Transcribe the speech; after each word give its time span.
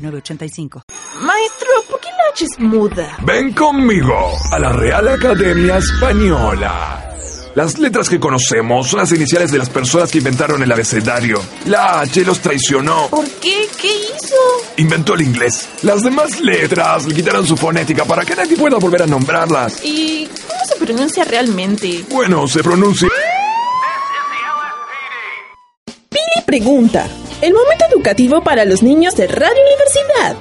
906985. 0.00 0.82
Maestro, 1.22 1.68
¿por 1.88 2.00
qué 2.00 2.08
la 2.08 2.32
H 2.32 2.44
es 2.44 2.58
muda? 2.58 3.16
Ven 3.24 3.52
conmigo 3.52 4.32
a 4.50 4.58
la 4.58 4.72
Real 4.72 5.08
Academia 5.08 5.78
Española. 5.78 7.06
Las 7.54 7.78
letras 7.80 8.08
que 8.08 8.20
conocemos 8.20 8.88
son 8.88 9.00
las 9.00 9.10
iniciales 9.12 9.50
de 9.50 9.58
las 9.58 9.68
personas 9.68 10.10
que 10.10 10.18
inventaron 10.18 10.62
el 10.62 10.70
abecedario. 10.70 11.42
La 11.66 12.00
H 12.00 12.24
los 12.24 12.38
traicionó. 12.40 13.08
¿Por 13.08 13.28
qué? 13.40 13.68
¿Qué 13.80 13.88
hizo? 13.88 14.36
Inventó 14.76 15.14
el 15.14 15.22
inglés. 15.22 15.68
Las 15.82 16.02
demás 16.02 16.40
letras 16.40 17.06
le 17.06 17.14
quitaron 17.14 17.44
su 17.44 17.56
fonética 17.56 18.04
para 18.04 18.24
que 18.24 18.36
nadie 18.36 18.56
pueda 18.56 18.78
volver 18.78 19.02
a 19.02 19.06
nombrarlas. 19.06 19.84
¿Y 19.84 20.26
cómo 20.26 20.64
se 20.64 20.76
pronuncia 20.76 21.24
realmente? 21.24 22.04
Bueno, 22.08 22.46
se 22.46 22.62
pronuncia... 22.62 23.08
Pili 26.08 26.44
pregunta. 26.46 27.08
El 27.40 27.54
momento 27.54 27.86
educativo 27.90 28.42
para 28.42 28.66
los 28.66 28.82
niños 28.82 29.16
de 29.16 29.26
Radio 29.26 29.62
Universidad. 29.62 30.36